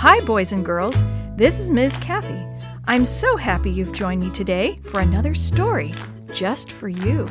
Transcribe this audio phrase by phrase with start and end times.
[0.00, 1.02] Hi, boys and girls.
[1.34, 1.96] This is Ms.
[1.96, 2.40] Kathy.
[2.84, 5.92] I'm so happy you've joined me today for another story
[6.32, 7.26] just for you.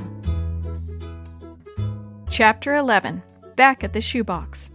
[2.30, 3.24] Chapter 11
[3.56, 4.70] Back at the Shoebox.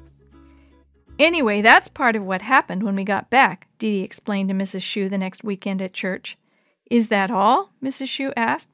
[1.18, 4.80] Anyway, that's part of what happened when we got back, Dee Dee explained to Mrs.
[4.80, 6.38] Shue the next weekend at church.
[6.90, 7.72] Is that all?
[7.84, 8.08] Mrs.
[8.08, 8.70] Shue asked.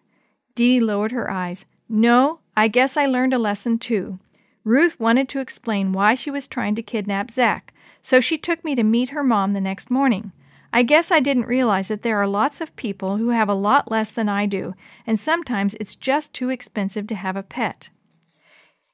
[0.55, 1.67] Dee Dee lowered her eyes.
[1.89, 4.21] No, I guess I learned a lesson too.
[4.63, 8.75] Ruth wanted to explain why she was trying to kidnap Zack, so she took me
[8.75, 10.33] to meet her mom the next morning.
[10.73, 13.91] I guess I didn't realize that there are lots of people who have a lot
[13.91, 14.75] less than I do,
[15.07, 17.89] and sometimes it's just too expensive to have a pet.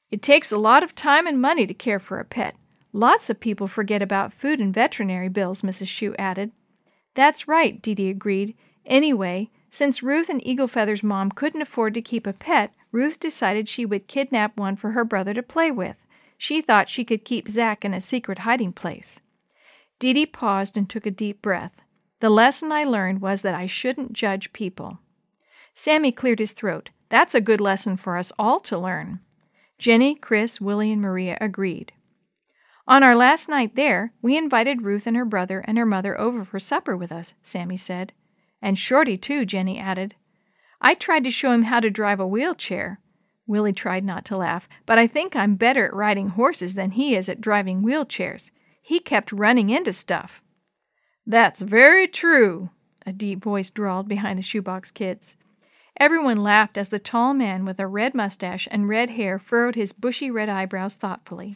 [0.09, 2.55] It takes a lot of time and money to care for a pet.
[2.93, 5.87] Lots of people forget about food and veterinary bills, Mrs.
[5.87, 6.51] Shue added.
[7.13, 8.55] That's right, Dee Dee agreed.
[8.85, 13.67] Anyway, since Ruth and Eagle Feather's mom couldn't afford to keep a pet, Ruth decided
[13.67, 15.97] she would kidnap one for her brother to play with.
[16.37, 19.21] She thought she could keep Zack in a secret hiding place.
[19.99, 21.81] Dee Dee paused and took a deep breath.
[22.19, 24.99] The lesson I learned was that I shouldn't judge people.
[25.73, 26.89] Sammy cleared his throat.
[27.09, 29.19] That's a good lesson for us all to learn.
[29.77, 31.91] Jenny, Chris, Willie, and Maria agreed.
[32.87, 36.45] On our last night there, we invited Ruth and her brother and her mother over
[36.45, 38.13] for supper with us, Sammy said.
[38.61, 40.15] And Shorty, too, Jenny added.
[40.79, 42.99] I tried to show him how to drive a wheelchair.
[43.47, 47.15] Willie tried not to laugh, but I think I'm better at riding horses than he
[47.15, 48.51] is at driving wheelchairs.
[48.81, 50.41] He kept running into stuff.
[51.25, 52.69] That's very true,
[53.05, 55.37] a deep voice drawled behind the shoebox kids.
[55.97, 59.93] Everyone laughed as the tall man with a red mustache and red hair furrowed his
[59.93, 61.55] bushy red eyebrows thoughtfully.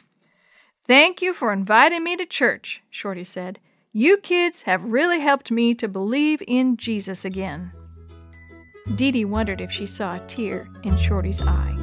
[0.86, 3.60] Thank you for inviting me to church, Shorty said.
[3.92, 7.72] You kids have really helped me to believe in Jesus again.
[8.96, 11.76] Dee Dee wondered if she saw a tear in Shorty's eye.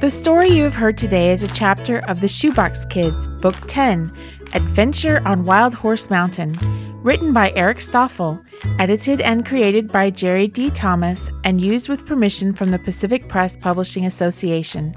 [0.00, 4.10] The story you have heard today is a chapter of The Shoebox Kids, Book 10,
[4.54, 6.56] Adventure on Wild Horse Mountain,
[7.02, 8.42] written by Eric Stoffel,
[8.78, 10.70] edited and created by Jerry D.
[10.70, 14.94] Thomas, and used with permission from the Pacific Press Publishing Association.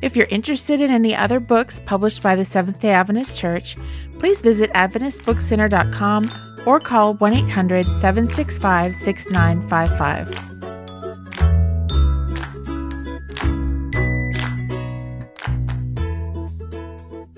[0.00, 3.76] If you're interested in any other books published by the Seventh day Adventist Church,
[4.20, 10.46] please visit AdventistBookCenter.com or call 1 800 765 6955.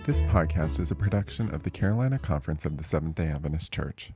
[0.07, 4.13] This podcast is a production of the Carolina Conference of the Seventh day Adventist Church.